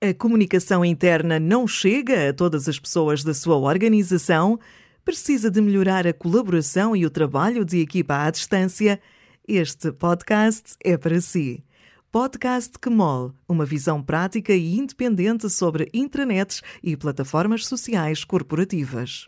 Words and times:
A 0.00 0.14
comunicação 0.14 0.84
interna 0.84 1.40
não 1.40 1.66
chega 1.66 2.28
a 2.28 2.32
todas 2.32 2.68
as 2.68 2.78
pessoas 2.78 3.24
da 3.24 3.34
sua 3.34 3.56
organização? 3.56 4.56
Precisa 5.04 5.50
de 5.50 5.60
melhorar 5.60 6.06
a 6.06 6.12
colaboração 6.12 6.94
e 6.94 7.04
o 7.04 7.10
trabalho 7.10 7.64
de 7.64 7.80
equipa 7.80 8.22
à 8.22 8.30
distância? 8.30 9.00
Este 9.46 9.90
podcast 9.90 10.76
é 10.84 10.96
para 10.96 11.20
si. 11.20 11.64
Podcast 12.12 12.78
Quemol, 12.78 13.32
uma 13.48 13.64
visão 13.64 14.00
prática 14.00 14.52
e 14.52 14.76
independente 14.76 15.50
sobre 15.50 15.88
intranets 15.92 16.62
e 16.80 16.96
plataformas 16.96 17.66
sociais 17.66 18.22
corporativas. 18.22 19.26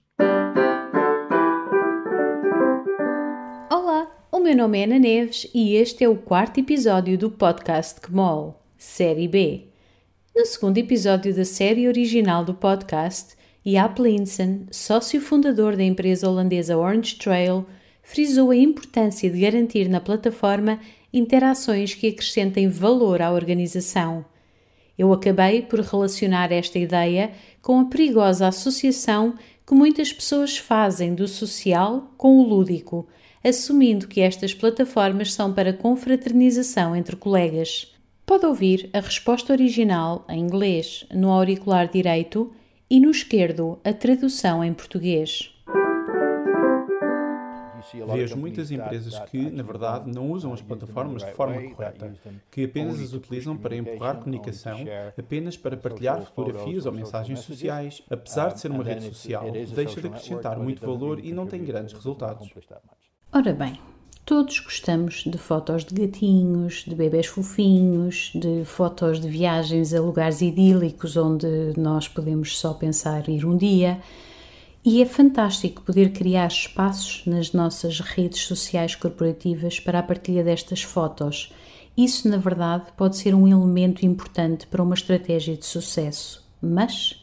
Olá, 3.69 4.09
o 4.31 4.39
meu 4.39 4.57
nome 4.57 4.79
é 4.79 4.85
Ana 4.85 5.01
Neves 5.01 5.51
e 5.53 5.75
este 5.75 6.05
é 6.05 6.09
o 6.09 6.15
quarto 6.15 6.61
episódio 6.61 7.19
do 7.19 7.29
podcast 7.29 8.01
Quemol, 8.01 8.63
Série 8.79 9.27
B. 9.27 9.70
No 10.41 10.47
segundo 10.47 10.79
episódio 10.79 11.35
da 11.37 11.45
série 11.45 11.87
original 11.87 12.43
do 12.43 12.55
podcast, 12.55 13.37
Jaap 13.63 14.01
Linsen, 14.01 14.67
sócio 14.71 15.21
fundador 15.21 15.77
da 15.77 15.83
empresa 15.83 16.31
holandesa 16.31 16.79
Orange 16.79 17.17
Trail, 17.17 17.67
frisou 18.03 18.51
a 18.51 18.57
importância 18.57 19.29
de 19.29 19.39
garantir 19.39 19.87
na 19.87 20.01
plataforma 20.01 20.81
interações 21.13 21.93
que 21.93 22.09
acrescentem 22.09 22.71
valor 22.71 23.21
à 23.21 23.31
organização. 23.31 24.25
Eu 24.97 25.13
acabei 25.13 25.61
por 25.61 25.81
relacionar 25.81 26.51
esta 26.51 26.79
ideia 26.79 27.33
com 27.61 27.79
a 27.79 27.85
perigosa 27.85 28.49
associação 28.49 29.35
que 29.67 29.75
muitas 29.75 30.11
pessoas 30.11 30.57
fazem 30.57 31.15
do 31.15 31.29
social 31.29 32.15
com 32.17 32.39
o 32.39 32.49
lúdico, 32.49 33.07
assumindo 33.45 34.09
que 34.09 34.23
estas 34.23 34.55
plataformas 34.55 35.35
são 35.35 35.53
para 35.53 35.75
confraternização 35.75 36.97
entre 36.97 37.15
colegas. 37.15 37.93
Pode 38.31 38.47
ouvir 38.47 38.89
a 38.93 39.01
resposta 39.01 39.53
original 39.53 40.25
em 40.29 40.39
inglês 40.39 41.05
no 41.13 41.33
auricular 41.33 41.89
direito 41.89 42.53
e 42.89 43.01
no 43.01 43.11
esquerdo 43.11 43.81
a 43.83 43.93
tradução 43.93 44.63
em 44.63 44.73
português. 44.73 45.53
Vejo 48.15 48.37
muitas 48.37 48.71
empresas 48.71 49.19
que, 49.29 49.51
na 49.51 49.65
verdade, 49.65 50.09
não 50.09 50.31
usam 50.31 50.53
as 50.53 50.63
plataformas 50.63 51.25
de 51.25 51.33
forma 51.33 51.61
correta, 51.75 52.15
que 52.53 52.67
apenas 52.67 53.01
as 53.01 53.13
utilizam 53.15 53.57
para 53.57 53.75
empurrar 53.75 54.19
comunicação, 54.19 54.79
apenas 55.19 55.57
para 55.57 55.77
partilhar 55.77 56.23
fotografias 56.23 56.87
ou 56.87 56.93
mensagens 56.93 57.41
sociais. 57.41 58.01
Apesar 58.09 58.53
de 58.53 58.61
ser 58.61 58.71
uma 58.71 58.85
rede 58.85 59.07
social, 59.07 59.51
deixa 59.75 60.01
de 60.01 60.07
acrescentar 60.07 60.57
muito 60.57 60.87
valor 60.87 61.19
e 61.19 61.33
não 61.33 61.49
tem 61.49 61.65
grandes 61.65 61.95
resultados. 61.95 62.49
Ora 63.33 63.53
bem, 63.53 63.77
Todos 64.31 64.61
gostamos 64.61 65.25
de 65.27 65.37
fotos 65.37 65.85
de 65.85 65.93
gatinhos, 65.93 66.85
de 66.87 66.95
bebés 66.95 67.27
fofinhos, 67.27 68.31
de 68.33 68.65
fotos 68.65 69.19
de 69.19 69.29
viagens 69.29 69.93
a 69.93 70.01
lugares 70.01 70.41
idílicos 70.41 71.17
onde 71.17 71.49
nós 71.77 72.07
podemos 72.07 72.57
só 72.57 72.73
pensar 72.73 73.29
ir 73.29 73.45
um 73.45 73.57
dia. 73.57 74.01
E 74.85 75.03
é 75.03 75.05
fantástico 75.05 75.83
poder 75.83 76.13
criar 76.13 76.47
espaços 76.47 77.23
nas 77.27 77.53
nossas 77.53 77.99
redes 77.99 78.43
sociais 78.43 78.95
corporativas 78.95 79.81
para 79.81 79.99
a 79.99 80.03
partilha 80.05 80.45
destas 80.45 80.85
fotos. 80.85 81.53
Isso, 81.97 82.29
na 82.29 82.37
verdade, 82.37 82.85
pode 82.97 83.17
ser 83.17 83.35
um 83.35 83.49
elemento 83.49 84.07
importante 84.07 84.65
para 84.69 84.81
uma 84.81 84.95
estratégia 84.95 85.57
de 85.57 85.67
sucesso. 85.67 86.49
Mas 86.63 87.20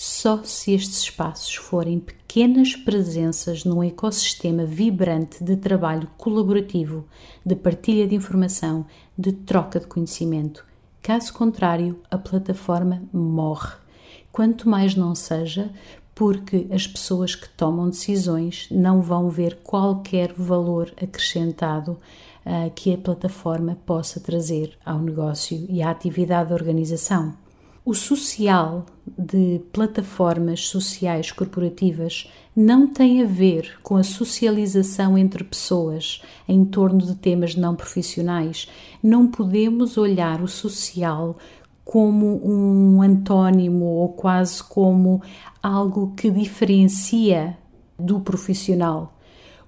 só 0.00 0.44
se 0.44 0.72
estes 0.74 1.00
espaços 1.00 1.56
forem 1.56 1.98
pequenas 1.98 2.76
presenças 2.76 3.64
num 3.64 3.82
ecossistema 3.82 4.64
vibrante 4.64 5.42
de 5.42 5.56
trabalho 5.56 6.08
colaborativo, 6.16 7.04
de 7.44 7.56
partilha 7.56 8.06
de 8.06 8.14
informação, 8.14 8.86
de 9.18 9.32
troca 9.32 9.80
de 9.80 9.88
conhecimento. 9.88 10.64
Caso 11.02 11.32
contrário, 11.32 11.98
a 12.08 12.16
plataforma 12.16 13.02
morre. 13.12 13.74
Quanto 14.30 14.68
mais 14.68 14.94
não 14.94 15.16
seja, 15.16 15.68
porque 16.14 16.68
as 16.70 16.86
pessoas 16.86 17.34
que 17.34 17.48
tomam 17.48 17.90
decisões 17.90 18.68
não 18.70 19.02
vão 19.02 19.28
ver 19.28 19.56
qualquer 19.64 20.32
valor 20.32 20.92
acrescentado 21.02 21.98
uh, 22.46 22.70
que 22.72 22.94
a 22.94 22.98
plataforma 22.98 23.76
possa 23.84 24.20
trazer 24.20 24.78
ao 24.86 25.00
negócio 25.00 25.66
e 25.68 25.82
à 25.82 25.90
atividade 25.90 26.50
da 26.50 26.54
organização. 26.54 27.34
O 27.88 27.94
social 27.94 28.84
de 29.16 29.62
plataformas 29.72 30.68
sociais 30.68 31.32
corporativas 31.32 32.30
não 32.54 32.86
tem 32.86 33.22
a 33.22 33.24
ver 33.24 33.78
com 33.82 33.96
a 33.96 34.02
socialização 34.02 35.16
entre 35.16 35.42
pessoas 35.42 36.20
em 36.46 36.66
torno 36.66 36.98
de 36.98 37.14
temas 37.14 37.56
não 37.56 37.74
profissionais. 37.74 38.68
Não 39.02 39.26
podemos 39.26 39.96
olhar 39.96 40.42
o 40.42 40.46
social 40.46 41.38
como 41.82 42.46
um 42.46 43.00
antônimo 43.00 43.86
ou 43.86 44.10
quase 44.10 44.62
como 44.62 45.22
algo 45.62 46.12
que 46.14 46.30
diferencia 46.30 47.56
do 47.98 48.20
profissional. 48.20 49.16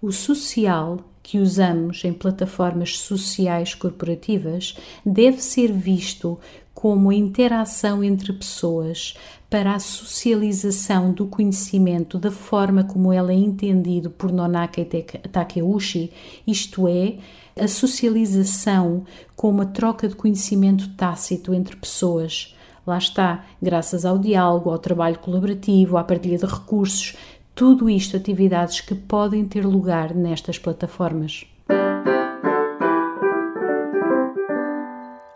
O 0.03 0.13
social 0.13 0.99
que 1.23 1.39
usamos 1.39 2.05
em 2.05 2.13
plataformas 2.13 2.99
sociais 2.99 3.75
corporativas 3.75 4.77
deve 5.07 5.41
ser 5.41 5.73
visto 5.73 6.39
como 6.81 7.13
interação 7.13 8.03
entre 8.03 8.33
pessoas 8.33 9.13
para 9.51 9.75
a 9.75 9.79
socialização 9.79 11.13
do 11.13 11.27
conhecimento 11.27 12.19
da 12.19 12.31
forma 12.31 12.83
como 12.83 13.13
ela 13.13 13.33
é 13.33 13.37
entendido 13.37 14.09
por 14.09 14.33
Nonaka 14.33 14.81
Takeuchi, 15.31 16.11
isto 16.47 16.89
é, 16.89 17.19
a 17.55 17.69
socialização 17.69 19.05
como 19.37 19.61
a 19.61 19.67
troca 19.67 20.09
de 20.09 20.17
conhecimento 20.17 20.89
tácito 20.97 21.53
entre 21.53 21.77
pessoas. 21.77 22.57
Lá 22.87 22.97
está, 22.97 23.45
graças 23.61 24.07
ao 24.07 24.19
diálogo, 24.19 24.71
ao 24.71 24.79
trabalho 24.79 25.19
colaborativo, 25.19 25.99
à 25.99 26.03
partilha 26.03 26.39
de 26.39 26.47
recursos, 26.47 27.15
tudo 27.55 27.91
isto 27.91 28.17
atividades 28.17 28.81
que 28.81 28.95
podem 28.95 29.45
ter 29.45 29.67
lugar 29.67 30.15
nestas 30.15 30.59
plataformas. 30.59 31.45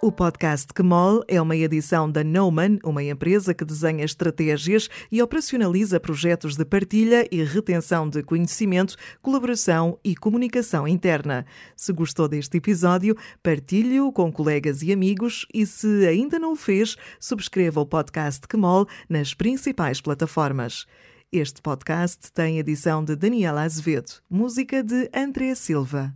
O 0.04 0.12
podcast 0.12 0.66
Kemol 0.74 1.24
é 1.26 1.40
uma 1.40 1.56
edição 1.56 2.10
da 2.10 2.22
Noman, 2.22 2.78
uma 2.84 3.02
empresa 3.02 3.54
que 3.54 3.64
desenha 3.64 4.04
estratégias 4.04 4.86
e 5.10 5.22
operacionaliza 5.22 5.98
projetos 5.98 6.58
de 6.58 6.64
partilha 6.66 7.26
e 7.32 7.42
retenção 7.42 8.06
de 8.06 8.22
conhecimento, 8.22 8.96
colaboração 9.22 9.98
e 10.04 10.14
comunicação 10.14 10.86
interna. 10.86 11.46
Se 11.74 11.90
gostou 11.90 12.28
deste 12.28 12.58
episódio, 12.58 13.16
partilhe-o 13.42 14.12
com 14.12 14.30
colegas 14.30 14.82
e 14.82 14.92
amigos 14.92 15.46
e, 15.54 15.64
se 15.64 16.06
ainda 16.06 16.38
não 16.38 16.52
o 16.52 16.56
fez, 16.56 16.96
subscreva 17.18 17.80
o 17.80 17.86
podcast 17.86 18.46
Kemol 18.46 18.86
nas 19.08 19.32
principais 19.32 20.02
plataformas. 20.02 20.84
Este 21.32 21.62
podcast 21.62 22.30
tem 22.30 22.58
edição 22.58 23.02
de 23.02 23.16
Daniela 23.16 23.62
Azevedo, 23.62 24.20
música 24.28 24.82
de 24.84 25.08
André 25.14 25.54
Silva. 25.54 26.14